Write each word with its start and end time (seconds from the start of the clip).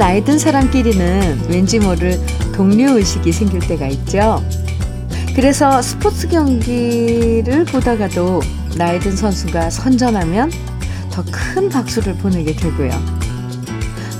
나이 0.00 0.24
든 0.24 0.38
사람끼리는 0.38 1.48
왠지 1.50 1.78
모를 1.78 2.18
동료의식이 2.54 3.32
생길 3.32 3.60
때가 3.60 3.86
있죠. 3.88 4.42
그래서 5.36 5.82
스포츠 5.82 6.26
경기를 6.26 7.66
보다가도 7.66 8.40
나이 8.78 8.98
든 8.98 9.14
선수가 9.14 9.68
선전하면 9.68 10.50
더 11.12 11.22
큰 11.30 11.68
박수를 11.68 12.14
보내게 12.14 12.56
되고요. 12.56 12.90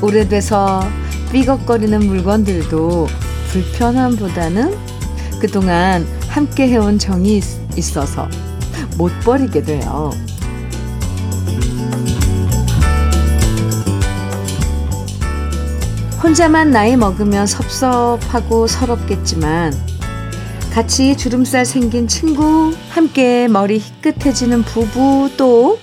오래돼서 0.03 0.87
삐걱거리는 1.33 1.99
물건들도 2.07 3.07
불편함보다는 3.49 4.77
그동안 5.41 6.07
함께 6.29 6.69
해온 6.69 6.99
정이 6.99 7.41
있어서 7.79 8.29
못 8.99 9.11
버리게 9.25 9.63
돼요. 9.63 10.13
혼자만 16.23 16.71
나이 16.71 16.97
먹으면 16.97 17.47
섭섭하고 17.47 18.67
서럽겠지만 18.67 19.73
같이 20.73 21.17
주름살 21.17 21.65
생긴 21.65 22.07
친구, 22.07 22.73
함께 22.91 23.49
머리 23.49 23.79
희끗해지는 23.79 24.63
부부, 24.63 25.31
또 25.37 25.81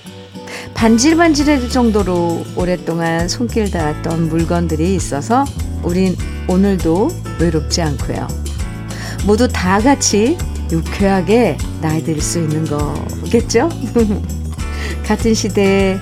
반질반질해질 0.74 1.68
정도로 1.68 2.44
오랫동안 2.56 3.28
손길 3.28 3.70
닿았던 3.70 4.28
물건들이 4.28 4.94
있어서 4.94 5.44
우린 5.82 6.16
오늘도 6.46 7.10
외롭지 7.40 7.82
않고요. 7.82 8.26
모두 9.26 9.46
다 9.48 9.80
같이 9.80 10.38
유쾌하게 10.70 11.58
나이 11.82 12.02
들 12.02 12.20
수 12.22 12.38
있는 12.38 12.64
거겠죠? 12.64 13.68
같은 15.04 15.34
시대의 15.34 15.98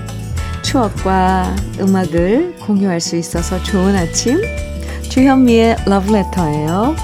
추억과 0.66 1.54
음악을 1.78 2.56
공유할 2.56 3.00
수 3.00 3.14
있어서 3.14 3.62
좋은 3.62 3.94
아침 3.94 4.40
주현미의 5.08 5.76
러브레터예요. 5.86 6.96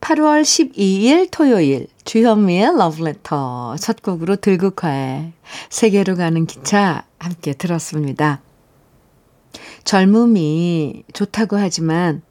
8월 0.00 0.40
12일 0.40 1.28
토요일 1.30 1.86
주현미의 2.06 2.78
러브레터 2.78 3.76
첫 3.78 4.00
곡으로 4.00 4.36
들국화의 4.36 5.34
세계로 5.68 6.16
가는 6.16 6.46
기차 6.46 7.04
함께 7.18 7.52
들었습니다. 7.52 8.40
젊음이 9.84 11.02
좋다고 11.12 11.58
하지만 11.58 12.22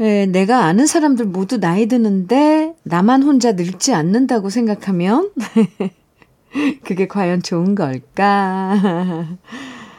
에, 0.00 0.26
내가 0.26 0.64
아는 0.64 0.86
사람들 0.86 1.26
모두 1.26 1.58
나이 1.58 1.86
드는데 1.86 2.74
나만 2.82 3.22
혼자 3.22 3.52
늙지 3.52 3.94
않는다고 3.94 4.50
생각하면 4.50 5.30
그게 6.84 7.06
과연 7.06 7.42
좋은 7.42 7.74
걸까? 7.74 9.28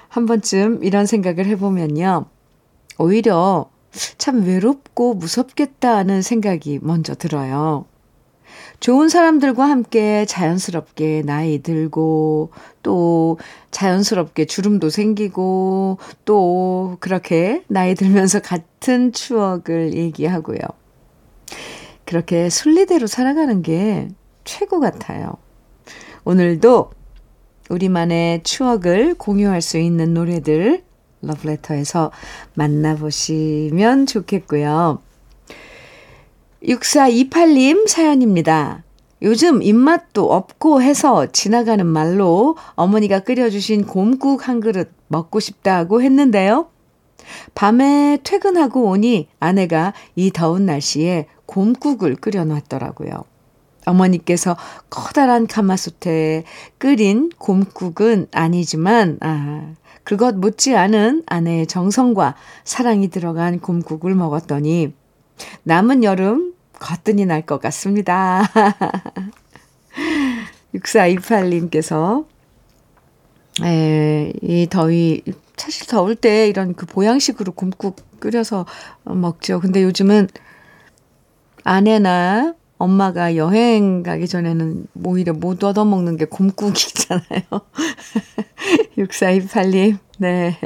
한 0.09 0.25
번쯤 0.25 0.83
이런 0.83 1.05
생각을 1.05 1.45
해보면요. 1.45 2.25
오히려 2.97 3.69
참 4.17 4.43
외롭고 4.43 5.15
무섭겠다는 5.15 6.21
생각이 6.21 6.79
먼저 6.81 7.15
들어요. 7.15 7.85
좋은 8.79 9.09
사람들과 9.09 9.65
함께 9.65 10.25
자연스럽게 10.25 11.23
나이 11.25 11.61
들고 11.61 12.51
또 12.83 13.39
자연스럽게 13.71 14.45
주름도 14.45 14.89
생기고 14.89 15.97
또 16.25 16.97
그렇게 16.99 17.63
나이 17.67 17.95
들면서 17.95 18.39
같은 18.39 19.11
추억을 19.11 19.93
얘기하고요. 19.93 20.59
그렇게 22.05 22.49
순리대로 22.49 23.07
살아가는 23.07 23.61
게 23.61 24.09
최고 24.45 24.79
같아요. 24.79 25.33
오늘도 26.23 26.91
우리만의 27.69 28.43
추억을 28.43 29.15
공유할 29.15 29.61
수 29.61 29.77
있는 29.77 30.13
노래들 30.13 30.83
러브레터에서 31.21 32.11
만나보시면 32.53 34.05
좋겠고요. 34.05 35.01
6428님 36.63 37.87
사연입니다. 37.87 38.83
요즘 39.21 39.61
입맛도 39.63 40.31
없고 40.31 40.81
해서 40.81 41.27
지나가는 41.31 41.85
말로 41.85 42.55
어머니가 42.75 43.19
끓여주신 43.19 43.85
곰국 43.85 44.47
한 44.47 44.59
그릇 44.59 44.91
먹고 45.07 45.39
싶다고 45.39 46.01
했는데요. 46.01 46.67
밤에 47.55 48.19
퇴근하고 48.23 48.89
오니 48.89 49.27
아내가 49.39 49.93
이 50.15 50.31
더운 50.31 50.65
날씨에 50.65 51.27
곰국을 51.45 52.15
끓여놨더라고요. 52.15 53.23
어머니께서 53.85 54.57
커다란 54.89 55.47
가마솥에 55.47 56.43
끓인 56.77 57.29
곰국은 57.37 58.27
아니지만, 58.33 59.17
아, 59.21 59.73
그것 60.03 60.35
못지않은 60.35 61.23
아내의 61.25 61.67
정성과 61.67 62.35
사랑이 62.65 63.09
들어간 63.09 63.59
곰국을 63.59 64.13
먹었더니 64.13 64.93
남은 65.63 66.03
여름 66.03 66.53
거뜬히 66.73 67.25
날 67.25 67.41
것 67.45 67.59
같습니다. 67.61 68.43
6428님께서 70.75 72.25
에, 73.63 74.31
이 74.41 74.67
더위 74.69 75.23
사실 75.55 75.87
더울 75.87 76.15
때 76.15 76.47
이런 76.47 76.75
그 76.75 76.85
보양식으로 76.85 77.53
곰국 77.53 77.95
끓여서 78.19 78.65
먹죠. 79.03 79.59
근데 79.59 79.83
요즘은 79.83 80.27
아내나 81.63 82.53
엄마가 82.77 83.35
여행 83.35 84.03
가기 84.03 84.27
전에는 84.27 84.87
오히려 85.03 85.33
못 85.33 85.63
얻어먹는 85.63 86.17
게 86.17 86.25
곰국이잖아요. 86.25 87.41
6428님, 88.97 89.97
네. 90.19 90.57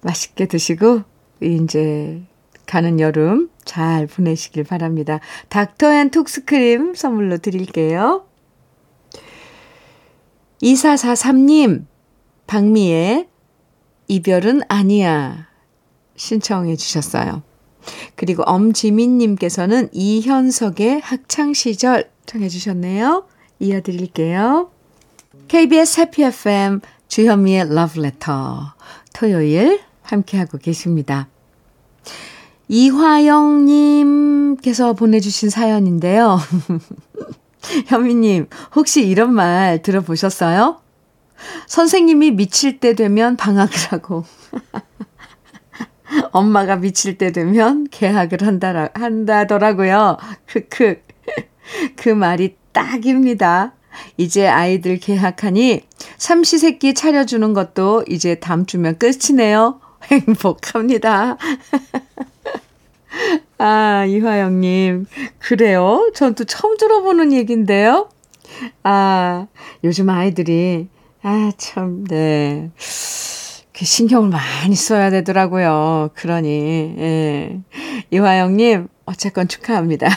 맛있게 0.00 0.46
드시고, 0.46 1.02
이제 1.42 2.22
가는 2.66 3.00
여름 3.00 3.50
잘 3.64 4.06
보내시길 4.06 4.64
바랍니다. 4.64 5.20
닥터 5.48 5.92
앤 5.92 6.10
톡스크림 6.10 6.94
선물로 6.94 7.38
드릴게요. 7.38 8.26
2443님, 10.62 11.86
박미의 12.46 13.28
이별은 14.08 14.62
아니야 14.68 15.48
신청해 16.16 16.76
주셨어요. 16.76 17.42
그리고 18.16 18.42
엄지민님께서는 18.44 19.88
이현석의 19.92 21.00
학창시절 21.00 22.10
청해 22.26 22.48
주셨네요. 22.48 23.26
이어드릴게요. 23.58 24.70
KBS 25.48 26.00
해피 26.00 26.24
FM 26.24 26.80
주현미의 27.08 27.74
러브레터 27.74 28.74
토요일 29.12 29.80
함께하고 30.02 30.58
계십니다. 30.58 31.28
이화영님께서 32.68 34.14
보내주신 34.94 35.50
사연인데요. 35.50 36.38
현미님, 37.86 38.48
혹시 38.74 39.06
이런 39.06 39.32
말 39.32 39.82
들어보셨어요? 39.82 40.80
선생님이 41.66 42.30
미칠 42.32 42.80
때 42.80 42.94
되면 42.94 43.36
방학을 43.36 43.74
하고, 43.90 44.24
엄마가 46.32 46.76
미칠 46.76 47.18
때 47.18 47.32
되면 47.32 47.86
개학을 47.90 48.42
한다, 48.42 48.88
한다더라고요. 48.94 50.16
크크. 50.46 51.02
그 51.96 52.08
말이 52.10 52.56
딱입니다. 52.72 53.74
이제 54.16 54.46
아이들 54.46 54.98
개학하니 54.98 55.82
삼시세끼 56.18 56.94
차려주는 56.94 57.52
것도 57.54 58.04
이제 58.08 58.34
다음 58.36 58.66
주면 58.66 58.98
끝이네요. 58.98 59.80
행복합니다. 60.10 61.38
아, 63.58 64.04
이화영님. 64.06 65.06
그래요? 65.38 66.10
전 66.14 66.34
또 66.34 66.44
처음 66.44 66.76
들어보는 66.76 67.32
얘기인데요. 67.32 68.08
아, 68.82 69.46
요즘 69.82 70.10
아이들이, 70.10 70.88
아, 71.22 71.50
참, 71.56 72.04
네. 72.04 72.70
그 73.76 73.84
신경을 73.84 74.28
많이 74.30 74.74
써야 74.76 75.10
되더라고요. 75.10 76.10
그러니, 76.14 76.94
예. 76.98 77.60
이화영님, 78.10 78.88
어쨌건 79.06 79.48
축하합니다. 79.48 80.08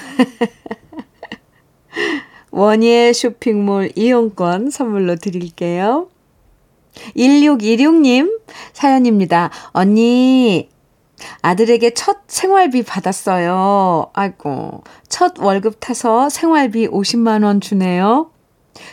원예 2.51 3.13
쇼핑몰 3.13 3.91
이용권 3.95 4.69
선물로 4.71 5.15
드릴게요. 5.15 6.09
1616님 7.15 8.39
사연입니다. 8.73 9.51
언니, 9.71 10.69
아들에게 11.41 11.93
첫 11.93 12.17
생활비 12.27 12.83
받았어요. 12.83 14.11
아이고, 14.13 14.83
첫 15.07 15.39
월급 15.39 15.79
타서 15.79 16.29
생활비 16.29 16.87
50만원 16.87 17.61
주네요. 17.61 18.31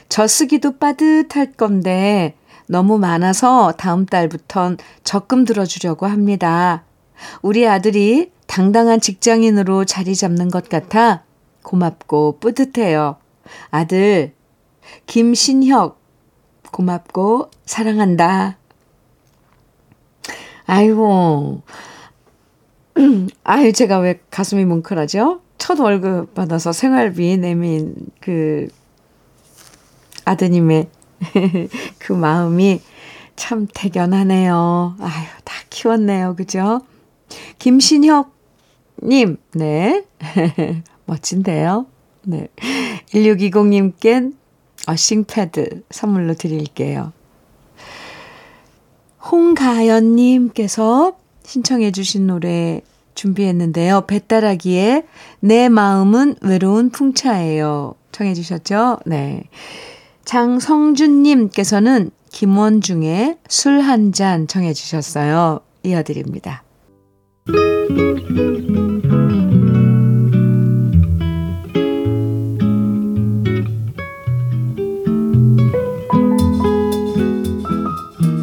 저 0.09 0.27
쓰기도 0.27 0.79
빠듯할 0.79 1.53
건데, 1.53 2.35
너무 2.67 2.99
많아서 2.99 3.73
다음 3.77 4.07
달부턴 4.07 4.79
적금 5.03 5.45
들어주려고 5.45 6.07
합니다. 6.07 6.85
우리 7.43 7.69
아들이 7.69 8.33
당당한 8.47 9.01
직장인으로 9.01 9.85
자리 9.85 10.15
잡는 10.15 10.51
것 10.51 10.69
같아 10.69 11.25
고맙고 11.63 12.39
뿌듯해요. 12.41 13.17
아들, 13.71 14.33
김신혁, 15.07 16.01
고맙고 16.71 17.51
사랑한다. 17.67 18.59
아이고, 20.67 21.63
아유, 23.45 23.73
제가 23.73 23.99
왜 23.99 24.21
가슴이 24.31 24.65
뭉클하죠? 24.65 25.41
첫 25.59 25.81
월급 25.81 26.35
받아서 26.35 26.73
생활비 26.73 27.37
내민 27.37 27.95
그 28.21 28.69
아드님의 30.25 30.89
그 31.99 32.13
마음이 32.13 32.81
참 33.37 33.67
대견하네요. 33.73 34.97
아유, 35.01 35.27
다 35.45 35.55
키웠네요. 35.71 36.37
그죠? 36.37 36.81
김신혁님, 37.59 39.39
네. 39.55 40.05
멋진데요? 41.07 41.87
네. 42.23 42.49
1620님께 43.09 44.33
어싱패드 44.87 45.85
선물로 45.91 46.35
드릴게요. 46.35 47.13
홍가연님께서 49.31 51.17
신청해 51.45 51.93
주신 51.93 52.27
노래 52.27 52.81
준비했는데요. 53.15 54.03
배따라기에 54.07 55.05
내 55.41 55.69
마음은 55.69 56.37
외로운 56.43 56.91
풍차예요. 56.91 57.95
청해 58.13 58.35
주셨죠? 58.35 58.99
네. 59.07 59.45
장성준님께서는 60.25 62.11
김원중의 62.33 63.39
술 63.49 63.81
한 63.81 64.13
잔 64.13 64.47
청해 64.49 64.73
주셨어요. 64.73 65.61
이어드립니다. 65.85 66.65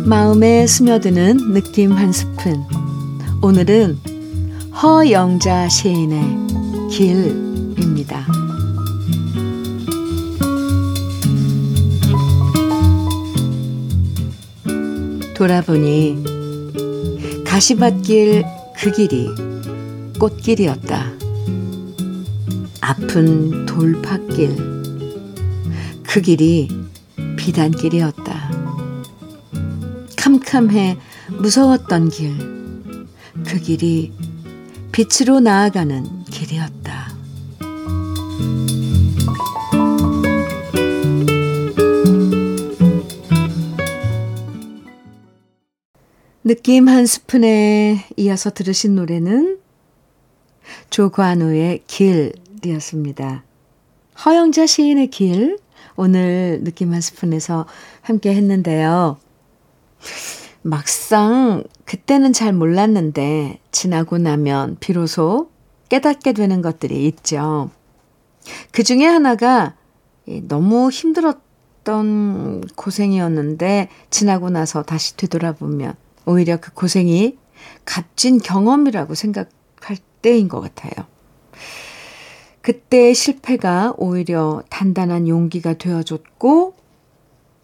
마음에 0.05 0.67
스며드는 0.67 1.53
느낌 1.53 1.91
한 1.93 2.11
스푼. 2.11 2.61
오늘은 3.43 3.97
허영자 4.71 5.67
시인의 5.67 6.21
길입니다. 6.91 8.27
돌아보니 15.33 16.23
가시밭길 17.43 18.45
그 18.77 18.91
길이 18.91 19.27
꽃길이었다. 20.19 21.11
아픈 22.79 23.65
돌팥길 23.65 24.55
그 26.03 26.21
길이 26.21 26.69
비단길이었다. 27.37 28.51
캄캄해 30.15 30.95
무서웠던 31.39 32.09
길, 32.09 32.60
그 33.51 33.59
길이 33.59 34.13
빛으로 34.93 35.41
나아가는 35.41 36.23
길이었다. 36.23 37.13
느낌 46.45 46.87
한 46.87 47.05
스푼에 47.05 48.05
이어서 48.15 48.51
들으신 48.51 48.95
노래는 48.95 49.59
조관우의 50.89 51.83
길이었습니다. 51.87 53.43
허영자 54.25 54.65
시인의 54.65 55.07
길, 55.07 55.59
오늘 55.97 56.61
느낌 56.63 56.93
한 56.93 57.01
스푼에서 57.01 57.65
함께 57.99 58.33
했는데요. 58.33 59.17
막상 60.61 61.65
그때는 61.91 62.31
잘 62.31 62.53
몰랐는데 62.53 63.59
지나고 63.71 64.17
나면 64.17 64.77
비로소 64.79 65.49
깨닫게 65.89 66.31
되는 66.31 66.61
것들이 66.61 67.05
있죠. 67.07 67.69
그 68.71 68.81
중에 68.81 69.03
하나가 69.03 69.75
너무 70.43 70.89
힘들었던 70.89 72.63
고생이었는데 72.77 73.89
지나고 74.09 74.49
나서 74.49 74.83
다시 74.83 75.17
되돌아보면 75.17 75.95
오히려 76.25 76.61
그 76.61 76.71
고생이 76.73 77.37
값진 77.83 78.37
경험이라고 78.37 79.13
생각할 79.13 79.97
때인 80.21 80.47
것 80.47 80.61
같아요. 80.61 81.05
그때의 82.61 83.13
실패가 83.13 83.95
오히려 83.97 84.63
단단한 84.69 85.27
용기가 85.27 85.73
되어줬고 85.73 86.73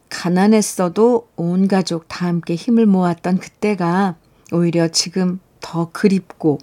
가난했어도 0.10 1.28
온 1.36 1.68
가족 1.68 2.08
다 2.08 2.28
함께 2.28 2.56
힘을 2.56 2.86
모았던 2.86 3.40
그때가 3.40 4.16
오히려 4.52 4.88
지금 4.88 5.40
더 5.60 5.90
그립고 5.92 6.60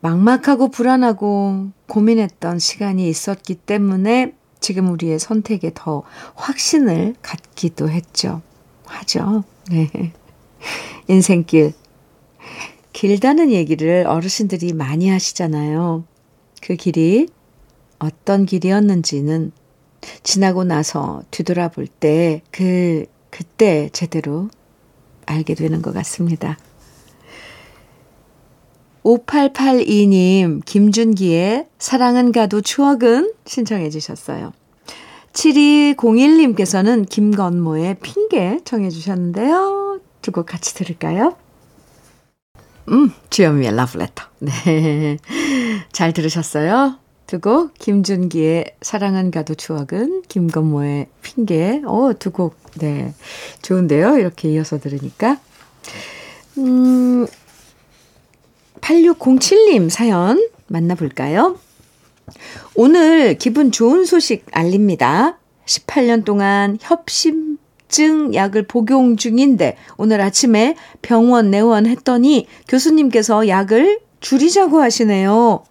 막막하고 0.00 0.68
불안하고 0.68 1.70
고민했던 1.86 2.58
시간이 2.58 3.08
있었기 3.08 3.54
때문에 3.54 4.34
지금 4.58 4.90
우리의 4.90 5.18
선택에 5.18 5.70
더 5.74 6.02
확신을 6.34 7.14
갖기도 7.22 7.88
했죠. 7.88 8.42
하죠. 8.84 9.44
네. 9.70 10.12
인생길. 11.08 11.72
길다는 12.92 13.50
얘기를 13.52 14.06
어르신들이 14.06 14.72
많이 14.72 15.08
하시잖아요. 15.08 16.04
그 16.60 16.76
길이 16.76 17.28
어떤 17.98 18.46
길이었는지는 18.46 19.52
지나고 20.22 20.64
나서 20.64 21.22
뒤돌아볼 21.30 21.86
때 21.86 22.42
그, 22.50 23.06
그때 23.30 23.88
제대로 23.92 24.48
알게 25.26 25.54
되는 25.54 25.82
것 25.82 25.92
같습니다. 25.94 26.56
5882님, 29.04 30.62
김준기의 30.64 31.66
사랑은 31.78 32.32
가도 32.32 32.60
추억은 32.60 33.32
신청해 33.46 33.90
주셨어요. 33.90 34.52
7201님께서는 35.32 37.08
김건모의 37.08 37.96
핑계 38.02 38.60
청해 38.64 38.90
주셨는데요. 38.90 40.00
두 40.22 40.32
곡 40.32 40.46
같이 40.46 40.74
들을까요? 40.74 41.34
음, 42.88 43.12
주현미의 43.30 43.74
러브레터. 43.74 44.24
네. 44.40 45.16
잘 45.92 46.12
들으셨어요? 46.12 46.98
두곡 47.30 47.74
김준기의 47.74 48.74
사랑은 48.82 49.30
가도 49.30 49.54
추억은 49.54 50.22
김건모의 50.26 51.06
핑계 51.22 51.80
어, 51.86 52.12
두 52.18 52.32
곡 52.32 52.56
네. 52.80 53.14
좋은데요. 53.62 54.18
이렇게 54.18 54.48
이어서 54.50 54.80
들으니까 54.80 55.38
음 56.58 57.28
8607님 58.80 59.90
사연 59.90 60.44
만나볼까요? 60.66 61.56
오늘 62.74 63.38
기분 63.38 63.70
좋은 63.70 64.04
소식 64.04 64.46
알립니다. 64.50 65.38
18년 65.66 66.24
동안 66.24 66.78
협심증 66.80 68.34
약을 68.34 68.66
복용 68.66 69.16
중인데 69.16 69.76
오늘 69.96 70.20
아침에 70.20 70.74
병원 71.00 71.52
내원했더니 71.52 72.48
교수님께서 72.66 73.46
약을 73.46 74.00
줄이자고 74.18 74.80
하시네요. 74.80 75.62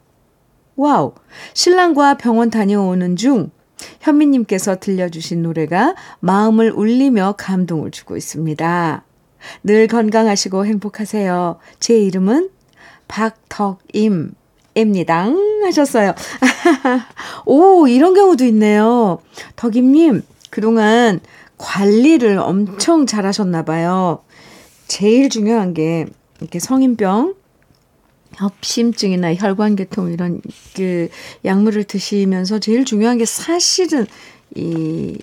Wow! 0.79 1.11
신랑과 1.53 2.13
병원 2.13 2.49
다녀오는 2.49 3.17
중 3.17 3.51
현미님께서 3.99 4.77
들려주신 4.77 5.43
노래가 5.43 5.93
마음을 6.21 6.71
울리며 6.71 7.35
감동을 7.37 7.91
주고 7.91 8.15
있습니다. 8.15 9.03
늘 9.65 9.87
건강하시고 9.87 10.65
행복하세요. 10.65 11.57
제 11.81 11.99
이름은 11.99 12.49
박덕임. 13.09 14.31
입니다. 14.75 15.27
하셨어요. 15.65 16.13
오, 17.45 17.85
이런 17.89 18.13
경우도 18.13 18.45
있네요. 18.45 19.19
덕임님, 19.57 20.21
그동안 20.49 21.19
관리를 21.57 22.37
엄청 22.37 23.05
잘 23.05 23.25
하셨나봐요. 23.25 24.23
제일 24.87 25.27
중요한 25.27 25.73
게, 25.73 26.05
이렇게 26.39 26.59
성인병, 26.59 27.33
협심증이나 28.39 29.35
혈관계통 29.35 30.11
이런 30.11 30.41
그 30.75 31.09
약물을 31.45 31.83
드시면서 31.85 32.59
제일 32.59 32.85
중요한 32.85 33.17
게 33.17 33.25
사실은 33.25 34.05
이 34.55 35.17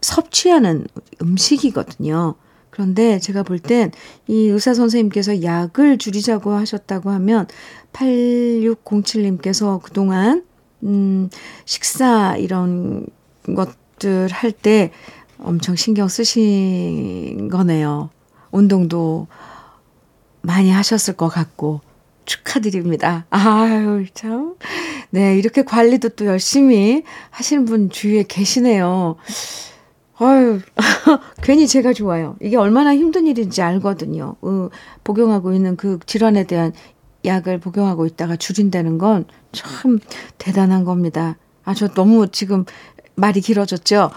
섭취하는 0.00 0.86
음식이거든요. 1.22 2.34
그런데 2.70 3.18
제가 3.20 3.42
볼 3.44 3.58
땐 3.60 3.92
이 4.26 4.48
의사 4.48 4.74
선생님께서 4.74 5.42
약을 5.42 5.98
줄이자고 5.98 6.52
하셨다고 6.52 7.10
하면 7.10 7.46
8607님께서 7.92 9.80
그동안 9.82 10.44
음 10.82 11.30
식사 11.64 12.36
이런 12.36 13.06
것들 13.54 14.28
할 14.30 14.52
때 14.52 14.90
엄청 15.38 15.76
신경 15.76 16.08
쓰신 16.08 17.48
거네요. 17.48 18.10
운동도 18.50 19.26
많이 20.44 20.70
하셨을 20.70 21.14
것 21.16 21.28
같고 21.28 21.80
축하드립니다. 22.24 23.26
아유, 23.30 24.06
참. 24.14 24.54
네, 25.10 25.36
이렇게 25.38 25.62
관리도 25.62 26.10
또 26.10 26.26
열심히 26.26 27.02
하시는 27.30 27.64
분 27.64 27.90
주위에 27.90 28.24
계시네요. 28.26 29.16
아유, 30.18 30.60
괜히 31.42 31.66
제가 31.66 31.92
좋아요. 31.92 32.36
이게 32.40 32.56
얼마나 32.56 32.94
힘든 32.94 33.26
일인지 33.26 33.60
알거든요. 33.62 34.36
어, 34.40 34.68
복용하고 35.02 35.52
있는 35.52 35.76
그 35.76 35.98
질환에 36.06 36.44
대한 36.44 36.72
약을 37.24 37.58
복용하고 37.58 38.06
있다가 38.06 38.36
줄인다는 38.36 38.98
건 38.98 39.26
참 39.54 39.98
대단한 40.36 40.84
겁니다. 40.84 41.36
아, 41.64 41.74
저 41.74 41.88
너무 41.88 42.28
지금 42.28 42.64
말이 43.14 43.40
길어졌죠? 43.40 44.10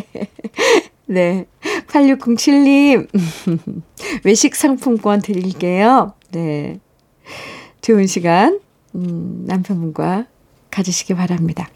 네. 1.06 1.46
8607님, 1.88 3.08
외식 4.24 4.54
상품권 4.54 5.20
드릴게요. 5.20 6.14
네. 6.30 6.80
좋은 7.80 8.06
시간, 8.06 8.60
음, 8.94 9.44
남편분과 9.46 10.26
가지시기 10.70 11.14
바랍니다. 11.14 11.68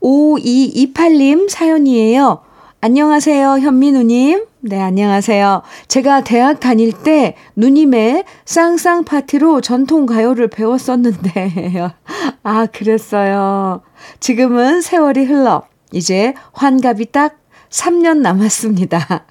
5228님 0.00 1.48
사연이에요. 1.48 2.42
안녕하세요, 2.82 3.58
현민우님. 3.58 4.46
네, 4.60 4.80
안녕하세요. 4.80 5.62
제가 5.88 6.24
대학 6.24 6.60
다닐 6.60 6.92
때 6.92 7.34
누님의 7.56 8.24
쌍쌍 8.46 9.04
파티로 9.04 9.60
전통 9.60 10.06
가요를 10.06 10.48
배웠었는데, 10.48 11.92
아, 12.42 12.66
그랬어요. 12.66 13.82
지금은 14.20 14.80
세월이 14.80 15.24
흘러, 15.24 15.62
이제 15.92 16.32
환갑이 16.52 17.12
딱 17.12 17.38
3년 17.70 18.18
남았습니다. 18.18 19.24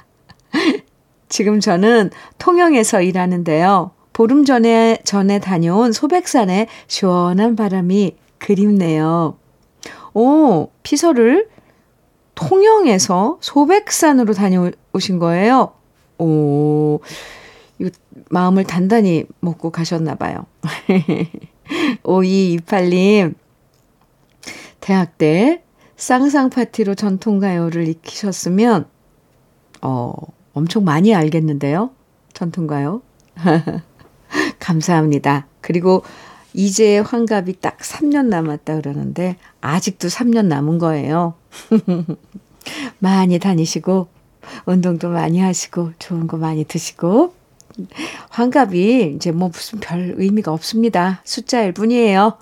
지금 1.29 1.59
저는 1.59 2.09
통영에서 2.37 3.01
일하는데요. 3.01 3.91
보름 4.13 4.43
전에, 4.43 4.97
전에 5.03 5.39
다녀온 5.39 5.91
소백산의 5.91 6.67
시원한 6.87 7.55
바람이 7.55 8.15
그립네요. 8.39 9.37
오, 10.13 10.69
피서를 10.83 11.49
통영에서 12.35 13.37
소백산으로 13.41 14.33
다녀오신 14.33 15.19
거예요? 15.19 15.73
오, 16.17 16.99
이거 17.77 17.89
마음을 18.29 18.63
단단히 18.63 19.25
먹고 19.39 19.69
가셨나 19.69 20.15
봐요. 20.15 20.45
5228님, 22.03 23.35
대학 24.79 25.17
때 25.17 25.61
쌍쌍 25.99 26.49
파티로 26.49 26.95
전통 26.95 27.39
가요를 27.39 27.89
익히셨으면, 27.89 28.87
어, 29.81 30.13
엄청 30.53 30.85
많이 30.85 31.13
알겠는데요? 31.13 31.91
전통 32.33 32.67
가요? 32.67 33.01
감사합니다. 34.59 35.47
그리고 35.59 36.03
이제 36.53 36.99
환갑이 36.99 37.59
딱 37.59 37.77
3년 37.79 38.27
남았다 38.27 38.77
그러는데 38.77 39.35
아직도 39.59 40.07
3년 40.07 40.45
남은 40.45 40.77
거예요. 40.77 41.33
많이 42.99 43.37
다니시고 43.37 44.07
운동도 44.65 45.09
많이 45.09 45.41
하시고 45.41 45.91
좋은 45.99 46.27
거 46.27 46.37
많이 46.37 46.63
드시고 46.63 47.33
환갑이 48.29 49.15
이제 49.15 49.31
뭐 49.31 49.49
무슨 49.49 49.79
별 49.79 50.15
의미가 50.17 50.53
없습니다. 50.53 51.21
숫자일 51.25 51.73
뿐이에요. 51.73 52.37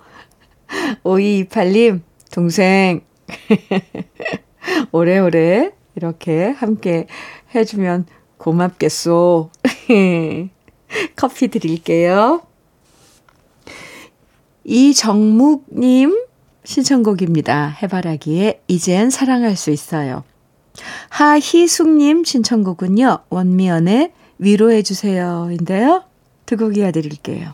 5228님 1.02 2.02
동생 2.30 3.07
오래오래 4.92 5.72
이렇게 5.96 6.50
함께 6.50 7.06
해주면 7.54 8.06
고맙겠소. 8.36 9.50
커피 11.16 11.48
드릴게요. 11.48 12.42
이정묵님 14.64 16.24
신청곡입니다. 16.64 17.68
해바라기에 17.82 18.62
이젠 18.68 19.10
사랑할 19.10 19.56
수 19.56 19.70
있어요. 19.70 20.24
하희숙님 21.08 22.24
신청곡은요. 22.24 23.20
원미연의 23.30 24.12
위로해주세요. 24.38 25.48
인데요. 25.50 26.04
두 26.46 26.56
곡 26.56 26.76
이어드릴게요. 26.76 27.52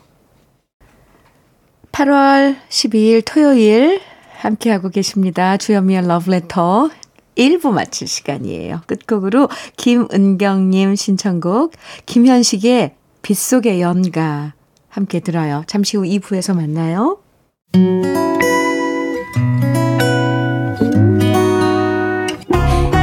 8월 1.91 2.57
12일 2.69 3.23
토요일 3.25 4.01
함께하고 4.45 4.89
계십니다. 4.89 5.57
주현미의 5.57 6.07
러브레터 6.07 6.89
1부 7.37 7.71
마칠 7.71 8.07
시간이에요. 8.07 8.81
끝곡으로 8.87 9.49
김은경님 9.77 10.95
신청곡 10.95 11.73
김현식의 12.05 12.95
빗속의 13.21 13.81
연가 13.81 14.53
함께 14.87 15.19
들어요. 15.19 15.63
잠시 15.67 15.97
후 15.97 16.03
2부에서 16.03 16.55
만나요. 16.55 17.17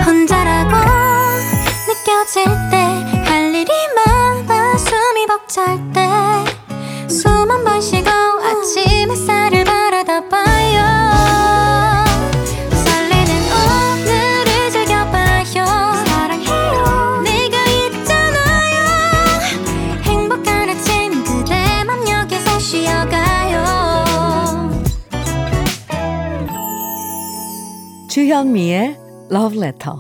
혼자라고 0.07 0.75
느껴질 1.89 2.45
때 2.71 2.77
할 3.25 3.55
일이 3.55 3.71
많아 3.97 4.77
숨이 4.77 5.27
벅찰 5.27 5.77
때 5.93 6.01
숨 7.09 7.51
한 7.51 7.65
번 7.65 7.81
쉬고 7.81 8.09
아침 8.11 9.11
햇살 9.11 9.42
주현미의 28.23 28.97
Love 29.33 29.59
Letter. 29.59 29.95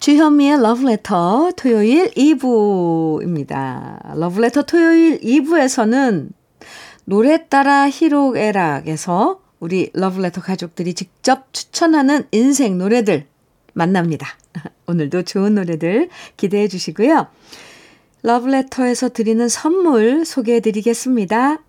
주현미의 0.00 0.54
Love 0.54 0.86
Letter 0.86 1.52
토요일 1.54 2.10
2부입니다. 2.12 4.16
Love 4.16 4.38
Letter 4.38 4.64
토요일 4.64 5.20
2부에서는 5.20 6.30
노래 7.04 7.46
따라 7.46 7.90
히로에락에서 7.90 9.42
우리 9.60 9.90
Love 9.94 10.20
Letter 10.20 10.42
가족들이 10.42 10.94
직접 10.94 11.52
추천하는 11.52 12.24
인생 12.32 12.78
노래들 12.78 13.26
만납니다. 13.74 14.28
오늘도 14.88 15.24
좋은 15.24 15.56
노래들 15.56 16.08
기대해 16.38 16.68
주시고요. 16.68 17.26
러브레터에서 18.22 19.10
드리는 19.10 19.48
선물 19.48 20.24
소개해 20.24 20.60
드리겠습니다. 20.60 21.62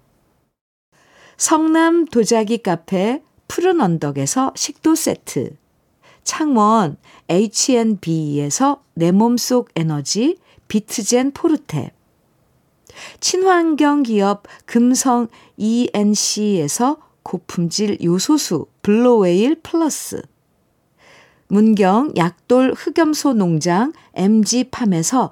성남 1.38 2.06
도자기 2.06 2.58
카페 2.58 3.22
푸른 3.48 3.82
언덕에서 3.82 4.54
식도 4.56 4.96
세트, 4.96 5.56
창원 6.24 6.98
H&B에서 7.30 8.82
내 8.96 9.12
몸속 9.12 9.70
에너지 9.76 10.38
비트젠 10.68 11.32
포르테, 11.32 11.92
친환경 13.20 14.04
기업 14.04 14.44
금성 14.66 15.28
ENC에서 15.58 16.98
고품질 17.24 18.00
요소수 18.04 18.66
블로웨일 18.82 19.62
플러스, 19.62 20.22
문경 21.48 22.14
약돌 22.18 22.74
흑염소 22.76 23.34
농장 23.34 23.94
MG팜에서 24.14 25.32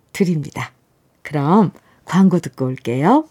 드립니다. 0.13 0.71
그럼 1.21 1.71
광고 2.05 2.39
듣고 2.39 2.65
올게요. 2.65 3.25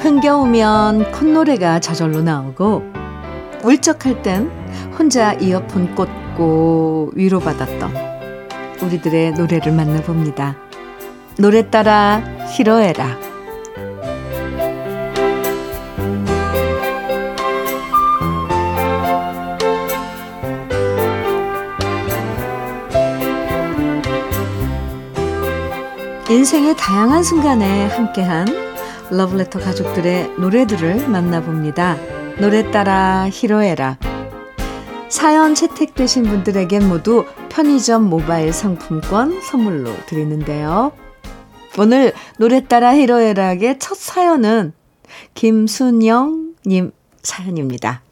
흥겨우면 0.00 1.12
콧노래가 1.12 1.80
저절로 1.80 2.22
나오고 2.22 2.82
울적할 3.62 4.22
땐 4.22 4.50
혼자 4.98 5.32
이어폰 5.34 5.94
꽂고 5.94 6.27
위로받았던 7.14 7.92
우리들의 8.82 9.32
노래를 9.32 9.72
만나봅니다. 9.72 10.56
노래 11.38 11.70
따라 11.70 12.22
히로에라 12.56 13.28
인생의 26.30 26.76
다양한 26.76 27.22
순간에 27.22 27.86
함께한 27.86 28.46
러브레터 29.10 29.60
가족들의 29.60 30.34
노래들을 30.38 31.08
만나봅니다. 31.08 31.96
노래 32.38 32.70
따라 32.70 33.26
히로에라. 33.30 34.07
사연 35.08 35.54
채택되신 35.54 36.24
분들에겐 36.24 36.86
모두 36.86 37.24
편의점 37.48 38.04
모바일 38.04 38.52
상품권 38.52 39.40
선물로 39.40 39.94
드리는데요. 40.06 40.92
오늘 41.78 42.12
노래 42.38 42.64
따라 42.66 42.94
히로에락의 42.94 43.78
첫 43.78 43.96
사연은 43.96 44.74
김순영님 45.34 46.92
사연입니다. 47.22 48.02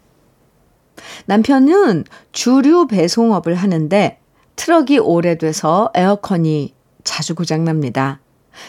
남편은 1.27 2.05
주류 2.33 2.87
배송업을 2.87 3.55
하는데 3.55 4.19
트럭이 4.57 4.99
오래돼서 4.99 5.91
에어컨이 5.95 6.75
자주 7.05 7.35
고장납니다. 7.35 8.21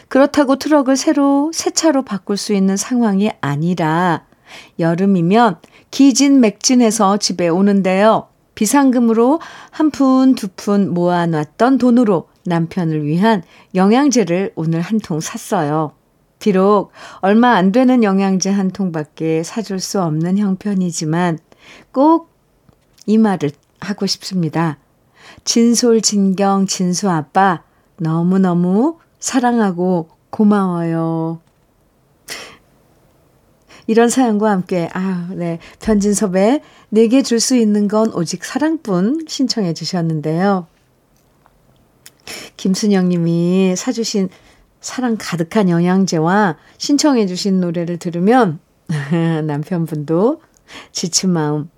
그렇다고 0.10 0.58
트럭을 0.58 0.98
새로 0.98 1.52
새 1.54 1.72
차로 1.72 2.04
바꿀 2.04 2.36
수 2.36 2.54
있는 2.54 2.76
상황이 2.76 3.32
아니라 3.40 4.27
여름이면 4.80 5.58
기진맥진해서 5.92 7.18
집에 7.18 7.48
오는데요. 7.50 8.28
비상금으로 8.56 9.40
한 9.72 9.92
푼, 9.92 10.36
두 10.36 10.48
푼 10.56 10.94
모아놨던 10.94 11.78
돈으로 11.78 12.28
남편을 12.46 13.06
위한 13.06 13.44
영양제를 13.76 14.54
오늘 14.56 14.82
한 14.82 15.00
통 15.00 15.20
샀어요. 15.20 15.92
비록 16.40 16.92
얼마 17.22 17.56
안 17.56 17.72
되는 17.72 18.04
영양제 18.04 18.50
한 18.50 18.70
통밖에 18.72 19.44
사줄 19.44 19.80
수 19.80 20.02
없는 20.02 20.38
형편이지만 20.38 21.40
꼭 21.92 22.38
이 23.10 23.18
말을 23.18 23.52
하고 23.80 24.06
싶습니다. 24.06 24.78
진솔, 25.46 26.02
진경, 26.02 26.68
진수 26.68 27.10
아빠 27.10 27.64
너무너무 27.98 28.98
사랑하고 29.20 30.10
고마워요. 30.30 31.40
이런 33.88 34.10
사연과 34.10 34.52
함께, 34.52 34.90
아, 34.94 35.30
네. 35.34 35.60
변진섭의 35.80 36.62
내게 36.90 37.24
줄 37.24 37.40
수 37.40 37.56
있는 37.56 37.88
건 37.88 38.14
오직 38.14 38.44
사랑뿐 38.44 39.26
신청해 39.28 39.74
주셨는데요. 39.74 40.68
김순영 42.58 43.10
님이 43.10 43.76
사주신 43.78 44.30
사랑 44.82 45.18
가득한 45.20 45.70
영양제와 45.70 46.58
신청해 46.78 47.28
주신 47.28 47.62
노래를 47.62 47.98
들으면 47.98 48.60
남편분도 49.46 50.42
지친 50.92 51.32
마음 51.32 51.70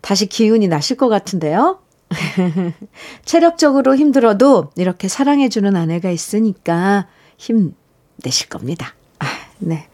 다시 0.00 0.26
기운이 0.26 0.68
나실 0.68 0.96
것 0.96 1.08
같은데요. 1.08 1.80
체력적으로 3.24 3.96
힘들어도 3.96 4.70
이렇게 4.76 5.08
사랑해주는 5.08 5.74
아내가 5.74 6.10
있으니까 6.10 7.06
힘내실 7.36 8.48
겁니다. 8.48 8.94
아, 9.18 9.26
네. 9.58 9.88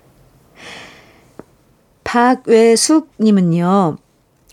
박외숙님은요, 2.14 3.96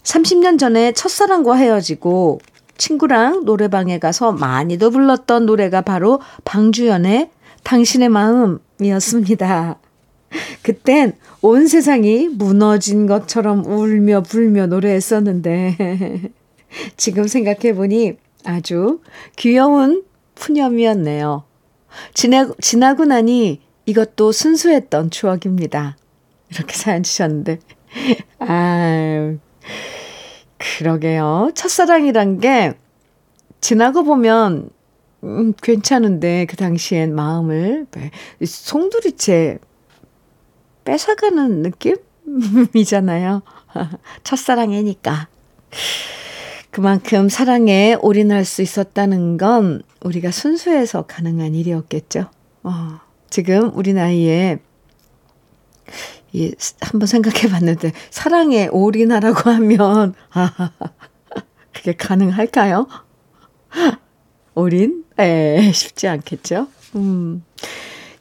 30년 0.02 0.58
전에 0.58 0.94
첫사랑과 0.94 1.54
헤어지고 1.58 2.40
친구랑 2.76 3.46
노래방에 3.46 4.00
가서 4.00 4.32
많이도 4.32 4.90
불렀던 4.90 5.46
노래가 5.46 5.82
바로 5.82 6.20
방주연의 6.44 7.30
당신의 7.62 8.10
마음이었습니다. 8.10 9.78
그땐 10.64 11.14
온 11.44 11.68
세상이 11.68 12.30
무너진 12.30 13.06
것처럼 13.06 13.64
울며 13.64 14.24
불며 14.24 14.66
노래했었는데, 14.66 16.32
지금 16.98 17.28
생각해보니 17.28 18.18
아주 18.44 19.02
귀여운 19.36 20.04
푸념이었네요. 20.34 21.44
지나, 22.16 22.52
지나고 22.60 23.06
나니 23.06 23.62
이것도 23.86 24.32
순수했던 24.32 25.12
추억입니다. 25.12 25.98
이렇게 26.52 26.76
사연 26.78 27.04
주셨는데. 27.04 27.60
아 28.40 29.36
그러게요. 30.58 31.52
첫사랑이란 31.56 32.40
게 32.40 32.74
지나고 33.60 34.04
보면 34.04 34.70
음, 35.24 35.54
괜찮은데 35.62 36.46
그 36.46 36.56
당시엔 36.56 37.14
마음을 37.14 37.86
송두리째 38.44 39.60
뺏어가는 40.84 41.64
느낌이잖아요. 42.24 43.42
첫사랑이니까. 44.24 45.28
그만큼 46.72 47.28
사랑에 47.30 47.96
올인할 48.02 48.46
수 48.46 48.62
있었다는 48.62 49.38
건 49.38 49.84
우리가 50.04 50.32
순수해서 50.32 51.04
가능한 51.04 51.54
일이었겠죠. 51.54 52.30
어, 52.64 53.00
지금 53.30 53.72
우리 53.76 53.94
나이에 53.94 54.60
이 56.34 56.54
한번 56.80 57.08
생각해 57.08 57.50
봤는데 57.50 57.92
사랑에 58.10 58.68
올인하라고 58.72 59.50
하면 59.50 60.14
아, 60.32 60.72
그게 61.74 61.94
가능할까요? 61.94 62.88
올인? 64.56 65.04
에, 65.20 65.72
쉽지 65.74 66.08
않겠죠. 66.08 66.68
음. 66.96 67.44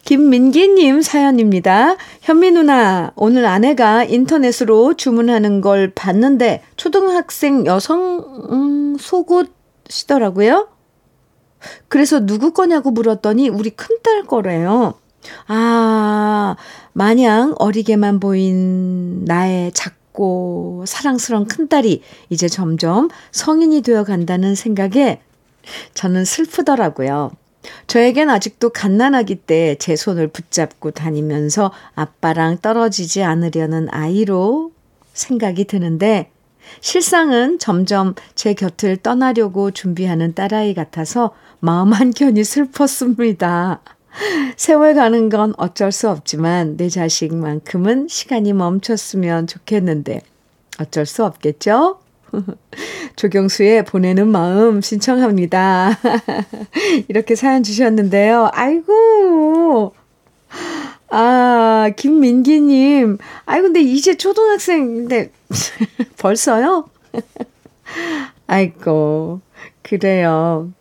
김민기님 0.04 1.02
사연입니다. 1.02 1.96
현미 2.22 2.50
누나, 2.52 3.12
오늘 3.14 3.46
아내가 3.46 4.02
인터넷으로 4.04 4.94
주문하는 4.94 5.60
걸 5.60 5.92
봤는데 5.94 6.62
초등학생 6.76 7.66
여성 7.66 8.48
음, 8.50 8.96
속옷이더라고요. 8.98 10.68
그래서 11.88 12.24
누구 12.26 12.52
거냐고 12.52 12.90
물었더니 12.90 13.48
우리 13.50 13.70
큰딸 13.70 14.24
거래요. 14.24 14.94
아, 15.46 16.56
마냥 16.92 17.54
어리게만 17.58 18.20
보인 18.20 19.24
나의 19.24 19.72
작고 19.72 20.84
사랑스러운 20.86 21.46
큰딸이 21.46 22.02
이제 22.30 22.48
점점 22.48 23.08
성인이 23.32 23.82
되어 23.82 24.04
간다는 24.04 24.54
생각에 24.54 25.20
저는 25.94 26.24
슬프더라고요. 26.24 27.30
저에겐 27.86 28.30
아직도 28.30 28.70
갓난아기 28.70 29.34
때 29.36 29.76
제 29.78 29.94
손을 29.94 30.28
붙잡고 30.28 30.92
다니면서 30.92 31.72
아빠랑 31.94 32.58
떨어지지 32.58 33.22
않으려는 33.22 33.88
아이로 33.90 34.72
생각이 35.12 35.64
드는데 35.66 36.30
실상은 36.80 37.58
점점 37.58 38.14
제 38.34 38.54
곁을 38.54 38.96
떠나려고 38.96 39.70
준비하는 39.70 40.34
딸아이 40.34 40.74
같아서 40.74 41.32
마음 41.58 41.92
한켠이 41.92 42.42
슬펐습니다. 42.44 43.80
세월 44.56 44.94
가는 44.94 45.28
건 45.28 45.54
어쩔 45.56 45.92
수 45.92 46.08
없지만 46.08 46.76
내 46.76 46.88
자식만큼은 46.88 48.08
시간이 48.08 48.52
멈췄으면 48.52 49.46
좋겠는데 49.46 50.20
어쩔 50.78 51.06
수 51.06 51.24
없겠죠? 51.24 52.00
조경수의 53.16 53.84
보내는 53.84 54.28
마음 54.28 54.80
신청합니다. 54.80 55.98
이렇게 57.08 57.34
사연 57.34 57.62
주셨는데요. 57.62 58.50
아이고. 58.52 59.94
아, 61.10 61.90
김민기님. 61.96 63.18
아이, 63.44 63.62
근데 63.62 63.80
이제 63.80 64.16
초등학생인데, 64.16 65.32
벌써요? 66.18 66.88
아이고, 68.46 69.40
그래요. 69.82 70.72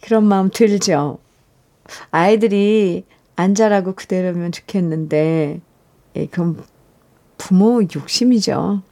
그런 0.00 0.24
마음 0.24 0.48
들죠. 0.50 1.18
아이들이 2.10 3.04
안 3.36 3.54
자라고 3.54 3.94
그대로면 3.94 4.52
좋겠는데, 4.52 5.60
예, 6.16 6.26
그럼 6.26 6.62
부모 7.38 7.82
욕심이죠. 7.82 8.82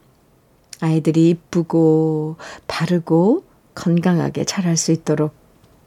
아이들이 0.79 1.29
이쁘고 1.29 2.37
바르고 2.67 3.43
건강하게 3.75 4.45
자랄 4.45 4.77
수 4.77 4.91
있도록 4.91 5.33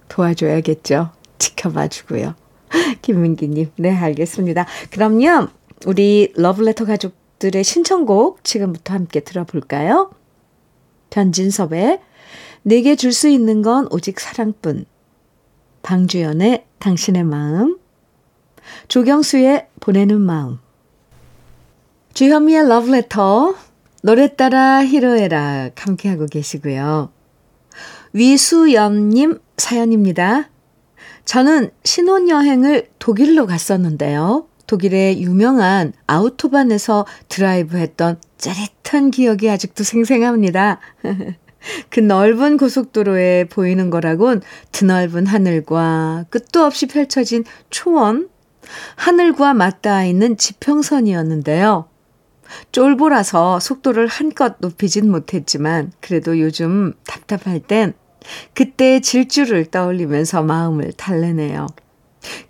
도와줘야겠죠. 0.09 1.11
지켜봐 1.39 1.89
주고요. 1.89 2.35
김민기님, 3.03 3.71
네, 3.77 3.91
알겠습니다. 3.91 4.67
그럼요, 4.91 5.49
우리 5.87 6.33
러블레터 6.37 6.85
가족들의 6.87 7.63
신청곡 7.65 8.45
지금부터 8.45 8.95
함께 8.95 9.21
들어볼까요? 9.21 10.11
변진섭의 11.11 12.01
내게 12.63 12.97
줄 12.97 13.13
수 13.13 13.29
있는 13.29 13.63
건 13.63 13.87
오직 13.91 14.21
사랑뿐. 14.21 14.87
방주연의 15.83 16.65
당신의 16.85 17.25
마음. 17.25 17.79
조경수의 18.89 19.69
보내는 19.81 20.21
마음. 20.21 20.59
주현미의 22.13 22.69
러브레터. 22.69 23.55
노래 24.03 24.37
따라 24.37 24.85
히로에락 24.85 25.73
함께하고 25.77 26.27
계시고요. 26.27 27.11
위수연님 28.13 29.39
사연입니다. 29.57 30.51
저는 31.25 31.71
신혼여행을 31.85 32.89
독일로 32.99 33.47
갔었는데요. 33.47 34.47
독일의 34.67 35.23
유명한 35.23 35.95
아우토반에서 36.07 37.07
드라이브 37.31 37.79
했던 37.79 38.21
짜릿한 38.37 39.11
기억이 39.11 39.49
아직도 39.49 39.85
생생합니다. 39.85 40.81
그 41.91 42.01
넓은 42.01 42.57
고속도로에 42.57 43.45
보이는 43.45 43.91
거라곤 43.91 44.43
드넓은 44.73 45.27
하늘과 45.27 46.27
끝도 46.31 46.65
없이 46.65 46.87
펼쳐진 46.87 47.45
초원, 47.71 48.29
하늘과 48.97 49.55
맞닿아 49.55 50.05
있는 50.05 50.37
지평선이었는데요. 50.37 51.89
쫄보라서 52.73 53.61
속도를 53.61 54.07
한껏 54.07 54.57
높이진 54.59 55.11
못했지만 55.11 55.93
그래도 56.01 56.39
요즘 56.41 56.93
답답할 57.07 57.61
땐 57.61 57.95
그때의 58.55 59.03
질주를 59.03 59.67
떠올리면서 59.67 60.43
마음을 60.43 60.93
달래네요. 60.93 61.67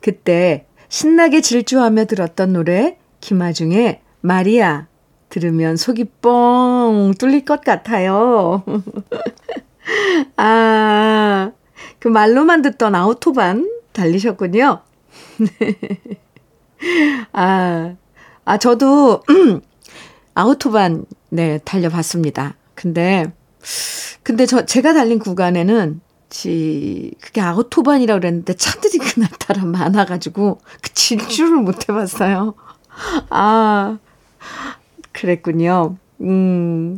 그때 0.01 0.67
신나게 0.89 1.41
질주하며 1.41 2.05
들었던 2.05 2.53
노래 2.53 2.99
김아중의 3.21 4.01
마리아 4.21 4.87
들으면 5.35 5.77
속이 5.77 6.05
뻥 6.23 7.13
뚫릴 7.19 7.45
것 7.45 7.63
같아요. 7.63 8.63
아, 10.37 11.51
그 11.99 12.07
말로만 12.07 12.63
듣던 12.63 12.95
아우토반 12.95 13.69
달리셨군요. 13.93 14.81
아, 17.33 17.97
아, 18.45 18.59
저도 18.59 19.25
아우토반, 20.35 21.05
네, 21.31 21.59
달려봤습니다. 21.65 22.55
근데, 22.77 23.33
근데 24.23 24.47
저, 24.47 24.65
제가 24.65 24.93
달린 24.95 25.19
구간에는, 25.19 26.01
지, 26.31 27.11
그게 27.21 27.41
아우토반이라고 27.41 28.21
그랬는데 28.21 28.55
차들이 28.55 28.99
그날따라 28.99 29.65
많아가지고, 29.65 30.61
그 30.81 30.95
질주를 30.95 31.57
못 31.57 31.89
해봤어요. 31.89 32.55
아, 33.31 33.99
그랬군요. 35.15 35.97
음, 36.21 36.97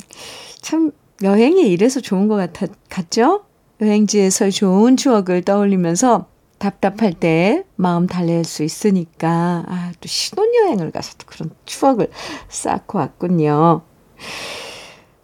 참, 0.61 0.90
여행이 1.22 1.70
이래서 1.70 2.00
좋은 2.00 2.26
것 2.26 2.35
같, 2.52 2.70
같죠? 2.88 3.44
여행지에서 3.81 4.50
좋은 4.50 4.96
추억을 4.96 5.42
떠올리면서 5.42 6.26
답답할 6.59 7.12
때 7.12 7.64
마음 7.76 8.07
달랠 8.07 8.44
수 8.44 8.64
있으니까, 8.64 9.64
아, 9.68 9.92
또 10.00 10.09
신혼여행을 10.09 10.90
가서 10.90 11.14
또 11.18 11.26
그런 11.26 11.50
추억을 11.66 12.09
쌓고 12.48 12.98
왔군요. 12.98 13.83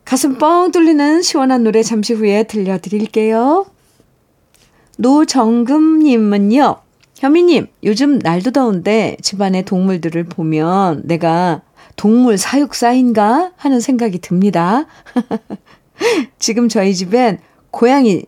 가슴 0.05 0.37
뻥 0.37 0.71
뚫리는 0.71 1.23
시원한 1.23 1.65
노래 1.65 1.83
잠시 1.83 2.13
후에 2.13 2.45
들려드릴게요. 2.45 3.67
노정금님은요, 4.99 6.77
현미님, 7.17 7.69
요즘 7.85 8.19
날도 8.19 8.51
더운데 8.51 9.17
집안의 9.23 9.65
동물들을 9.65 10.25
보면 10.25 11.03
내가 11.07 11.63
동물 11.97 12.39
사육사인가 12.39 13.53
하는 13.57 13.81
생각이 13.81 14.19
듭니다. 14.19 14.87
지금 16.39 16.69
저희 16.69 16.95
집엔 16.95 17.39
고양이, 17.71 18.25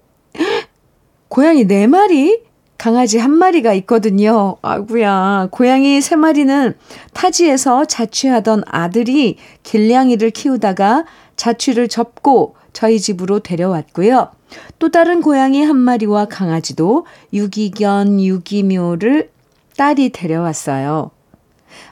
고양이 1.29 1.66
네 1.66 1.87
마리? 1.87 2.42
강아지 2.77 3.18
한 3.18 3.31
마리가 3.33 3.72
있거든요. 3.74 4.57
아구야. 4.61 5.48
고양이 5.50 6.00
세 6.00 6.16
마리는 6.16 6.77
타지에서 7.14 7.87
자취하던 7.87 8.64
아들이 8.66 9.37
길냥이를 9.62 10.31
키우다가 10.31 11.05
자취를 11.37 11.88
접고 11.88 12.57
저희 12.72 13.00
집으로 13.00 13.38
데려왔고요. 13.40 14.31
또 14.79 14.90
다른 14.90 15.22
고양이 15.22 15.62
한 15.62 15.77
마리와 15.77 16.27
강아지도 16.27 17.07
유기견, 17.33 18.20
유기묘를 18.20 19.31
딸이 19.77 20.11
데려왔어요. 20.11 21.11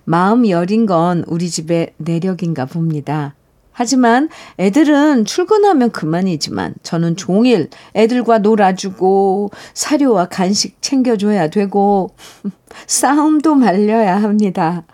마음 0.05 0.49
여린 0.49 0.87
건 0.87 1.25
우리 1.27 1.49
집의 1.49 1.95
내력인가 1.97 2.67
봅니다. 2.67 3.35
하지만 3.73 4.29
애들은 4.59 5.25
출근하면 5.25 5.91
그만이지만 5.91 6.75
저는 6.83 7.17
종일 7.17 7.71
애들과 7.95 8.38
놀아주고 8.38 9.51
사료와 9.73 10.27
간식 10.27 10.81
챙겨줘야 10.83 11.49
되고 11.49 12.11
싸움도 12.87 13.55
말려야 13.55 14.23
합니다. 14.23 14.85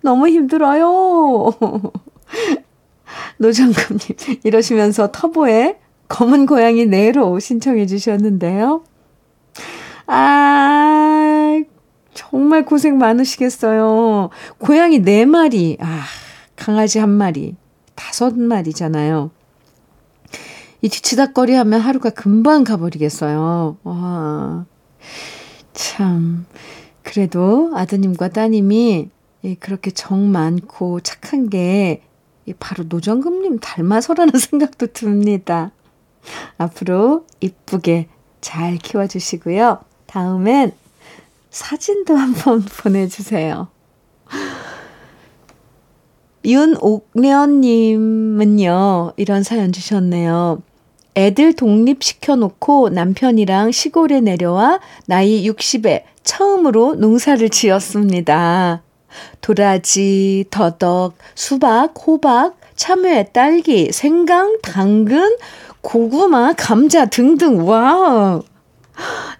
너무 0.00 0.28
힘들어요. 0.28 1.52
노정금님 3.38 4.00
이러시면서 4.44 5.10
터보의 5.10 5.76
검은 6.08 6.46
고양이 6.46 6.86
네로 6.86 7.40
신청해 7.40 7.86
주셨는데요. 7.86 8.84
아 10.06 11.31
정말 12.14 12.64
고생 12.64 12.98
많으시겠어요. 12.98 14.30
고양이 14.58 14.98
네 15.00 15.24
마리, 15.24 15.76
아 15.80 16.02
강아지 16.56 16.98
한 16.98 17.08
마리. 17.10 17.56
다섯 17.94 18.36
마리잖아요. 18.38 19.30
이 20.82 20.88
뒤치다거리 20.88 21.54
하면 21.54 21.80
하루가 21.80 22.10
금방 22.10 22.64
가버리겠어요. 22.64 23.76
와. 23.84 24.66
참. 25.72 26.46
그래도 27.02 27.70
아드님과 27.74 28.28
따님이 28.30 29.10
그렇게 29.60 29.90
정 29.90 30.30
많고 30.30 31.00
착한 31.00 31.48
게 31.48 32.02
바로 32.58 32.84
노정금님 32.88 33.58
닮아서라는 33.60 34.34
생각도 34.38 34.88
듭니다. 34.88 35.70
앞으로 36.58 37.26
이쁘게 37.40 38.08
잘 38.40 38.76
키워주시고요. 38.76 39.78
다음엔 40.06 40.72
사진도 41.52 42.16
한번 42.16 42.64
보내주세요. 42.82 43.68
윤옥련님은요, 46.44 47.92
이런 49.16 49.44
사연 49.44 49.70
주셨네요. 49.70 50.60
애들 51.14 51.52
독립시켜 51.52 52.36
놓고 52.36 52.88
남편이랑 52.88 53.70
시골에 53.70 54.20
내려와 54.20 54.80
나이 55.06 55.46
60에 55.48 56.02
처음으로 56.24 56.94
농사를 56.94 57.48
지었습니다. 57.50 58.82
도라지, 59.42 60.46
더덕, 60.50 61.16
수박, 61.34 61.92
호박, 62.06 62.56
참외, 62.74 63.28
딸기, 63.32 63.92
생강, 63.92 64.60
당근, 64.62 65.36
고구마, 65.82 66.54
감자 66.56 67.04
등등. 67.04 67.68
와 67.68 68.40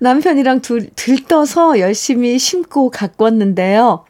남편이랑 0.01 0.61
둘, 0.61 0.91
들떠서 0.95 1.79
열심히 1.79 2.39
심고 2.39 2.91
가꿨는데요. 2.91 4.05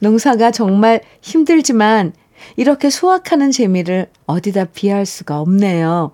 농사가 0.00 0.50
정말 0.50 1.02
힘들지만 1.20 2.12
이렇게 2.56 2.90
수확하는 2.90 3.50
재미를 3.50 4.08
어디다 4.26 4.66
비할 4.66 5.06
수가 5.06 5.40
없네요. 5.40 6.12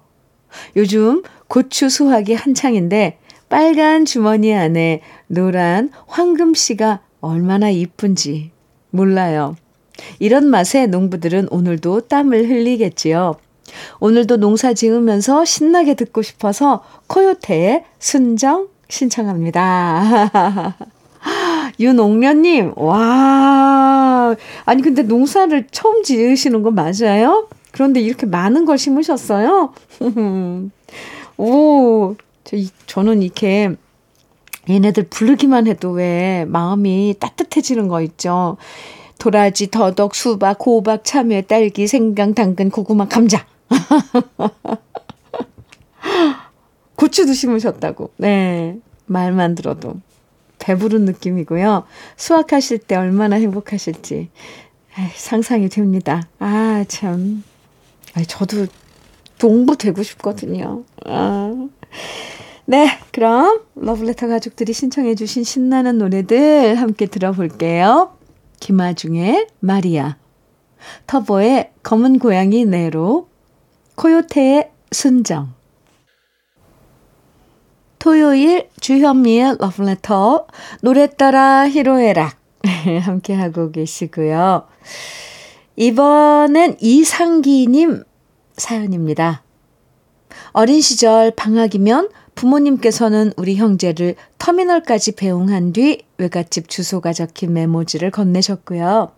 요즘 0.76 1.22
고추 1.48 1.88
수확이 1.88 2.34
한창인데 2.34 3.18
빨간 3.48 4.04
주머니 4.04 4.54
안에 4.54 5.02
노란 5.26 5.90
황금씨가 6.06 7.00
얼마나 7.20 7.70
이쁜지 7.70 8.52
몰라요. 8.90 9.56
이런 10.18 10.46
맛에 10.46 10.86
농부들은 10.86 11.48
오늘도 11.50 12.02
땀을 12.02 12.48
흘리겠지요. 12.48 13.36
오늘도 14.00 14.38
농사 14.38 14.72
지으면서 14.72 15.44
신나게 15.44 15.94
듣고 15.94 16.22
싶어서 16.22 16.82
코요태의 17.06 17.84
순정 17.98 18.68
신청합니다. 18.90 20.74
윤옥련님, 21.78 22.74
와. 22.76 24.34
아니, 24.64 24.82
근데 24.82 25.02
농사를 25.02 25.66
처음 25.70 26.02
지으시는 26.02 26.62
거 26.62 26.70
맞아요? 26.70 27.48
그런데 27.72 28.00
이렇게 28.00 28.26
많은 28.26 28.64
걸 28.64 28.76
심으셨어요? 28.76 29.72
오, 31.38 32.16
저, 32.44 32.56
저는 32.86 33.22
이렇게 33.22 33.70
얘네들 34.68 35.04
부르기만 35.08 35.66
해도 35.66 35.90
왜 35.92 36.44
마음이 36.46 37.14
따뜻해지는 37.18 37.88
거 37.88 38.02
있죠. 38.02 38.56
도라지, 39.18 39.70
더덕, 39.70 40.14
수박, 40.14 40.58
호박, 40.64 41.04
참외, 41.04 41.42
딸기, 41.42 41.86
생강, 41.86 42.34
당근, 42.34 42.70
고구마, 42.70 43.06
감자. 43.08 43.46
고추도 47.00 47.32
심으셨다고. 47.32 48.10
네. 48.18 48.78
말만 49.06 49.54
들어도 49.54 49.94
배부른 50.58 51.06
느낌이고요. 51.06 51.84
수확하실 52.16 52.80
때 52.80 52.94
얼마나 52.94 53.36
행복하실지 53.36 54.28
상상이 55.16 55.70
됩니다. 55.70 56.28
아, 56.38 56.84
참. 56.88 57.42
아, 58.14 58.22
저도 58.24 58.66
농부 59.38 59.78
되고 59.78 60.02
싶거든요. 60.02 60.84
아. 61.06 61.68
네, 62.66 62.86
그럼 63.12 63.62
러블레터 63.76 64.28
가족들이 64.28 64.74
신청해 64.74 65.14
주신 65.14 65.42
신나는 65.42 65.96
노래들 65.96 66.74
함께 66.74 67.06
들어볼게요. 67.06 68.14
김아중의 68.60 69.46
마리아, 69.60 70.18
터보의 71.06 71.70
검은 71.82 72.18
고양이 72.18 72.66
네로, 72.66 73.26
코요테의 73.94 74.70
순정. 74.92 75.59
토요일 78.00 78.66
주현미의 78.80 79.58
러브레터 79.60 80.46
노래 80.80 81.06
따라 81.06 81.68
히로에락 81.68 82.34
함께 83.04 83.34
하고 83.34 83.70
계시고요. 83.70 84.66
이번엔 85.76 86.78
이상기님 86.80 88.02
사연입니다. 88.56 89.42
어린 90.52 90.80
시절 90.80 91.30
방학이면 91.30 92.08
부모님께서는 92.34 93.34
우리 93.36 93.56
형제를 93.56 94.14
터미널까지 94.38 95.12
배웅한 95.12 95.74
뒤 95.74 96.02
외갓집 96.16 96.70
주소가 96.70 97.12
적힌 97.12 97.52
메모지를 97.52 98.10
건네셨고요. 98.10 99.12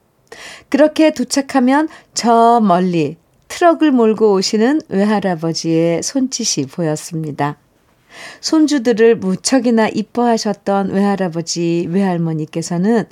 그렇게 0.69 1.15
도착하면 1.15 1.89
저 2.15 2.61
멀리 2.61 3.17
트럭을 3.47 3.93
몰고 3.93 4.33
오시는 4.33 4.81
외할아버지의 4.89 6.03
손짓이 6.03 6.67
보였습니다. 6.67 7.62
손주들을 8.41 9.17
무척이나 9.17 9.89
이뻐하셨던 9.89 10.91
외할아버지, 10.91 11.87
외할머니께서는 11.91 13.05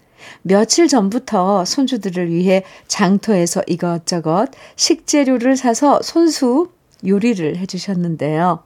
며칠 0.42 0.88
전부터 0.88 1.64
손주들을 1.64 2.30
위해 2.30 2.64
장터에서 2.88 3.62
이것저것 3.66 4.48
식재료를 4.76 5.56
사서 5.56 6.02
손수 6.02 6.70
요리를 7.06 7.56
해주셨는데요. 7.56 8.62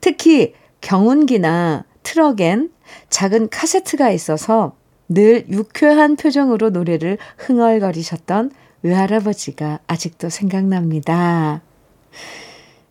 특히 0.00 0.54
경운기나 0.80 1.84
트럭엔 2.02 2.70
작은 3.08 3.48
카세트가 3.48 4.10
있어서 4.10 4.76
늘 5.08 5.46
유쾌한 5.48 6.16
표정으로 6.16 6.70
노래를 6.70 7.18
흥얼거리셨던 7.38 8.50
외할아버지가 8.82 9.80
아직도 9.86 10.28
생각납니다. 10.28 11.62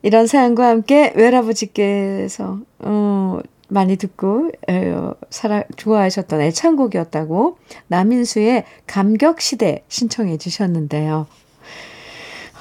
이런 0.03 0.27
사연과 0.27 0.67
함께 0.67 1.13
외할아버지께서 1.15 2.59
어, 2.79 3.39
많이 3.69 3.95
듣고 3.95 4.51
어, 4.67 5.11
사랑 5.29 5.63
좋아하셨던 5.75 6.41
애창곡이었다고 6.41 7.57
남인수의 7.87 8.65
감격시대 8.87 9.83
신청해 9.87 10.37
주셨는데요. 10.37 11.27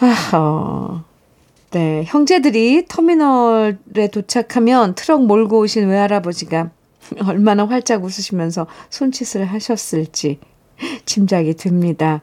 아, 0.00 1.04
네, 1.72 2.04
형제들이 2.06 2.86
터미널에 2.88 4.08
도착하면 4.12 4.94
트럭 4.94 5.26
몰고 5.26 5.60
오신 5.60 5.88
외할아버지가 5.88 6.70
얼마나 7.26 7.64
활짝 7.66 8.04
웃으시면서 8.04 8.66
손짓을 8.88 9.44
하셨을지 9.44 10.38
짐작이 11.04 11.54
듭니다. 11.54 12.22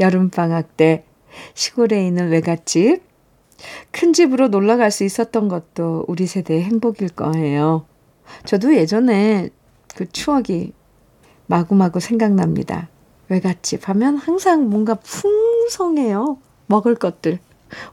여름방학 0.00 0.76
때 0.76 1.04
시골에 1.54 2.06
있는 2.06 2.30
외갓집 2.30 3.02
큰 3.90 4.12
집으로 4.12 4.48
놀러 4.48 4.76
갈 4.76 4.90
수 4.90 5.04
있었던 5.04 5.48
것도 5.48 6.04
우리 6.08 6.26
세대의 6.26 6.62
행복일 6.64 7.08
거예요. 7.08 7.86
저도 8.44 8.74
예전에 8.74 9.50
그 9.94 10.10
추억이 10.10 10.72
마구마구 11.46 12.00
생각납니다. 12.00 12.88
외갓집 13.28 13.88
하면 13.88 14.16
항상 14.16 14.68
뭔가 14.68 14.94
풍성해요. 14.94 16.38
먹을 16.66 16.94
것들. 16.94 17.38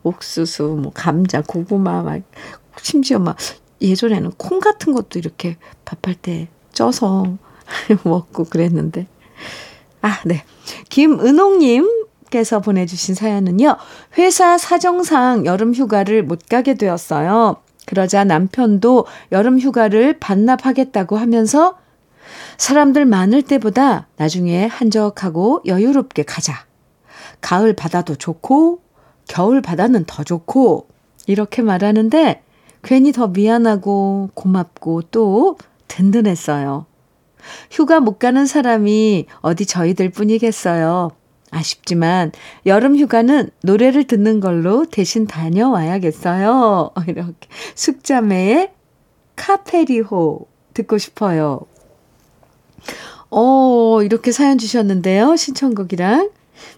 옥수수, 0.04 0.80
뭐 0.82 0.92
감자, 0.94 1.42
고구마, 1.42 2.04
막 2.04 2.22
심지어 2.82 3.20
막 3.20 3.38
예전에는 3.82 4.32
콩 4.38 4.60
같은 4.60 4.94
것도 4.94 5.20
이렇게 5.20 5.58
밥할 5.86 6.16
때 6.22 6.50
쪄서 6.74 7.38
먹고 8.04 8.46
그랬는데. 8.46 9.08
아, 10.02 10.20
네. 10.26 10.44
김은옥님 10.90 11.99
께서 12.30 12.60
보내주신 12.60 13.16
사연은요. 13.16 13.78
회사 14.18 14.58
사정상 14.58 15.46
여름 15.46 15.74
휴가를 15.74 16.24
못 16.24 16.42
가게 16.50 16.74
되었어요. 16.76 17.58
그러자 17.86 18.24
남편도 18.24 19.08
여름 19.32 19.60
휴가를 19.60 20.20
반납하겠다고 20.20 21.18
하면서 21.18 21.78
사람들 22.58 23.06
많을 23.06 23.42
때보다 23.42 24.08
나중에 24.18 24.66
한적하고 24.66 25.64
여유롭게 25.66 26.24
가자. 26.24 26.66
가을 27.42 27.74
바다도 27.74 28.16
좋고 28.16 28.82
겨울 29.28 29.62
바다는 29.62 30.06
더 30.06 30.24
좋고 30.24 30.88
이렇게 31.26 31.62
말하는데 31.62 32.44
괜히 32.84 33.12
더 33.12 33.28
미안하고 33.28 34.30
고맙고 34.34 35.04
또 35.12 35.58
든든했어요. 35.88 36.86
휴가 37.72 38.00
못 38.00 38.20
가는 38.20 38.46
사람이 38.46 39.26
어디 39.42 39.66
저희들 39.66 40.10
뿐이겠어요. 40.10 41.12
아쉽지만 41.52 42.32
여름 42.66 42.98
휴가는 42.98 43.50
노래를 43.64 44.06
듣는 44.06 44.40
걸로 44.40 44.86
대신 44.86 45.28
다녀와야겠어요. 45.28 46.92
이렇게 47.08 47.48
숙자매의 47.76 48.72
카페리호 49.36 50.48
듣고 50.74 50.98
싶어요. 50.98 51.62
어, 53.32 54.02
이렇게 54.04 54.32
사연 54.32 54.58
주셨는데요. 54.58 55.36
신청곡이랑. 55.36 56.32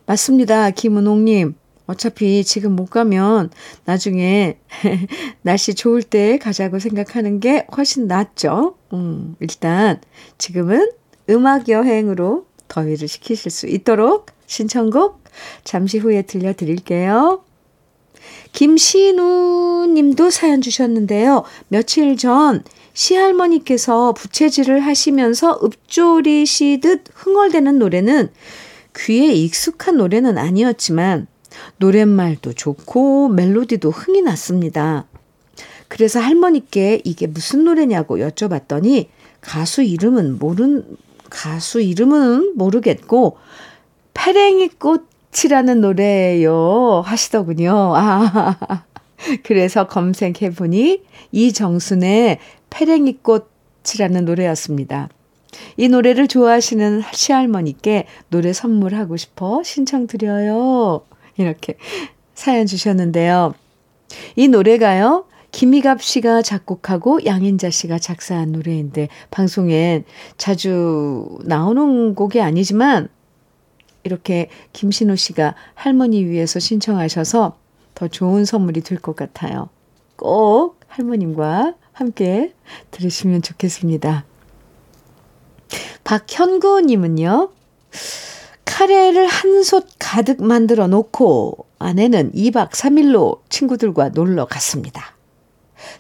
맞습니다. 0.06 0.70
김은옥님. 0.72 1.56
어차피 1.88 2.44
지금 2.44 2.76
못 2.76 2.86
가면 2.90 3.50
나중에 3.84 4.58
날씨 5.42 5.76
좋을 5.76 6.04
때 6.04 6.38
가자고 6.38 6.80
생각하는 6.80 7.40
게 7.40 7.66
훨씬 7.76 8.08
낫죠. 8.08 8.76
음, 8.94 9.36
일단 9.40 10.00
지금은 10.38 10.92
음악 11.30 11.68
여행으로 11.68 12.46
더위를 12.68 13.08
식히실 13.08 13.52
수 13.52 13.68
있도록 13.68 14.28
신청곡 14.52 15.24
잠시 15.64 15.98
후에 15.98 16.24
들려드릴게요. 16.24 17.42
김신우 18.52 19.88
님도 19.94 20.30
사연 20.30 20.60
주셨는데요. 20.60 21.46
며칠 21.70 22.18
전 22.18 22.62
시할머니께서 22.94 24.12
부채질을 24.12 24.82
하시면서 24.82 25.58
읊조리시듯 25.64 27.06
흥얼대는 27.14 27.80
노래는 27.80 28.30
귀에 28.98 29.32
익숙한 29.32 29.96
노래는 29.96 30.38
아니었지만 30.38 31.28
노랫말도 31.78 32.52
좋고 32.52 33.30
멜로디도 33.30 33.90
흥이 33.90 34.22
났습니다. 34.22 35.06
그래서 35.88 36.20
할머니께 36.20 37.02
이게 37.06 37.26
무슨 37.26 37.64
노래냐고 37.64 38.18
여쭤봤더니 38.18 39.08
가수 39.40 39.82
이름은 39.82 40.40
모른 40.40 40.98
가수 41.30 41.80
이름은 41.80 42.58
모르겠고 42.58 43.38
페랭이 44.24 44.70
꽃이라는 44.78 45.82
노래예요 45.82 47.02
하시더군요. 47.04 47.94
아, 47.96 48.86
그래서 49.44 49.88
검색해 49.88 50.52
보니 50.56 51.02
이정순의 51.32 52.38
페랭이 52.70 53.18
꽃 53.24 53.52
꽃이라는 53.84 54.26
노래였습니다. 54.26 55.10
이 55.76 55.90
노래를 55.90 56.28
좋아하시는 56.28 57.02
시할머니께 57.12 58.06
노래 58.30 58.54
선물하고 58.54 59.18
싶어 59.18 59.64
신청드려요. 59.64 61.02
이렇게 61.38 61.76
사연 62.36 62.68
주셨는데요. 62.68 63.54
이 64.36 64.48
노래가요, 64.48 65.26
김희갑 65.52 66.02
씨가 66.02 66.42
작곡하고 66.42 67.26
양인자 67.26 67.70
씨가 67.70 68.00
작사한 68.00 68.52
노래인데, 68.52 69.10
방송엔 69.32 70.06
자주 70.38 71.40
나오는 71.44 72.16
곡이 72.16 72.40
아니지만, 72.40 73.10
이렇게 74.04 74.50
김신호 74.74 75.16
씨가 75.16 75.56
할머니 75.76 76.26
위해서 76.26 76.60
신청하셔서 76.60 77.58
더 77.96 78.08
좋은 78.08 78.46
선물이 78.46 78.82
될 78.82 79.00
것 79.00 79.16
같아요. 79.16 79.70
꼭 80.16 80.80
할머님과 80.88 81.76
함께 81.94 82.54
들으시면 82.92 83.42
좋겠습니다. 83.42 84.26
박현구님은요, 86.04 87.52
카레를 88.66 89.28
한 89.28 89.64
솥 89.64 89.88
가득 90.00 90.42
만들어 90.44 90.88
놓고 90.88 91.66
아내는 91.78 92.32
2박 92.34 92.72
3일로 92.72 93.40
친구들과 93.50 94.10
놀러 94.10 94.46
갔습니다. 94.46 95.16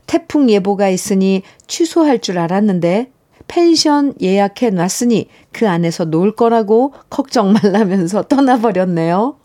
태풍 0.08 0.50
예보가 0.50 0.90
있으니 0.90 1.44
취소할 1.68 2.20
줄 2.20 2.40
알았는데 2.40 3.12
펜션 3.52 4.14
예약해 4.22 4.70
놨으니 4.70 5.28
그 5.52 5.68
안에서 5.68 6.06
놀 6.06 6.34
거라고 6.38 6.94
걱정 7.10 7.52
말라면서 7.52 8.24
떠나버렸네요. 8.24 9.36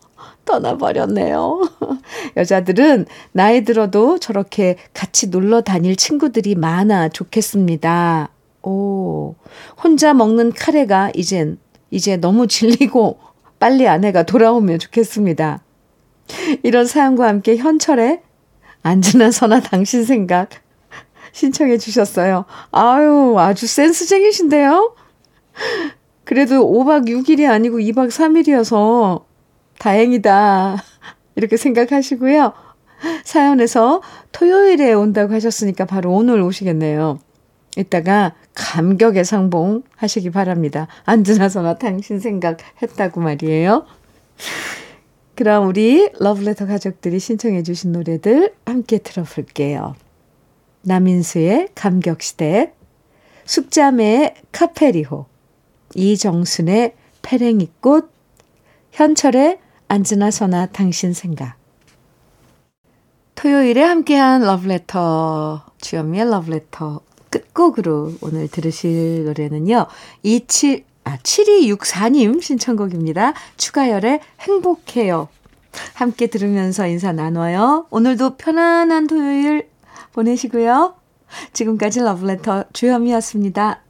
떠나버렸네요. 0.45 1.69
여자들은 2.37 3.05
나이 3.33 3.65
들어도 3.65 4.17
저렇게 4.17 4.77
같이 4.93 5.27
놀러 5.27 5.59
다닐 5.59 5.97
친구들이 5.97 6.55
많아 6.55 7.09
좋겠습니다. 7.09 8.29
오, 8.63 9.35
혼자 9.83 10.13
먹는 10.13 10.53
카레가 10.53 11.11
이젠, 11.13 11.57
이제 11.91 12.15
너무 12.15 12.47
질리고 12.47 13.19
빨리 13.59 13.89
아내가 13.89 14.23
돌아오면 14.23 14.79
좋겠습니다. 14.79 15.61
이런 16.63 16.85
사연과 16.85 17.27
함께 17.27 17.57
현철의 17.57 18.21
안지나 18.83 19.31
서나 19.31 19.59
당신 19.59 20.05
생각 20.05 20.49
신청해 21.37 21.77
주셨어요. 21.77 22.45
아유, 22.71 23.35
아주 23.37 23.67
센스쟁이신데요? 23.67 24.95
그래도 26.23 26.65
5박 26.65 27.07
6일이 27.07 27.47
아니고 27.47 27.77
2박 27.77 28.09
3일이어서 28.09 29.23
다행이다. 29.77 30.83
이렇게 31.35 31.55
생각하시고요. 31.55 32.53
사연에서 33.23 34.01
토요일에 34.31 34.93
온다고 34.93 35.35
하셨으니까 35.35 35.85
바로 35.85 36.11
오늘 36.11 36.41
오시겠네요. 36.41 37.19
이따가 37.77 38.33
감격의 38.55 39.23
상봉 39.23 39.83
하시기 39.95 40.31
바랍니다. 40.31 40.87
안지나서나 41.05 41.75
당신 41.75 42.19
생각했다고 42.19 43.21
말이에요. 43.21 43.85
그럼 45.35 45.67
우리 45.67 46.09
러브레터 46.19 46.65
가족들이 46.65 47.19
신청해 47.19 47.61
주신 47.61 47.91
노래들 47.91 48.55
함께 48.65 48.97
들어볼게요. 48.97 49.93
남인수의 50.87 51.69
감격시대, 51.75 52.73
숙자매의 53.45 54.35
카페리호, 54.51 55.25
이정순의 55.95 56.95
페랭이꽃, 57.21 58.09
현철의 58.91 59.59
안즈나 59.89 60.31
서나 60.31 60.67
당신 60.67 61.13
생각. 61.13 61.55
토요일에 63.35 63.83
함께한 63.83 64.41
러브레터, 64.41 65.65
주현미의 65.79 66.29
러브레터 66.29 67.01
끝곡으로 67.29 68.13
오늘 68.21 68.47
들으실 68.47 69.25
노래는요. 69.25 69.87
27, 70.23 70.85
아, 71.03 71.17
7264님 71.17 72.41
신청곡입니다. 72.41 73.33
추가열의 73.57 74.21
행복해요. 74.39 75.27
함께 75.93 76.27
들으면서 76.27 76.87
인사 76.87 77.11
나눠요. 77.11 77.85
오늘도 77.91 78.37
편안한 78.37 79.07
토요일 79.07 79.67
보내시고요. 80.17 80.95
지금까지 81.53 81.99
러브레터 82.01 82.65
주현미였습니다. 82.73 83.86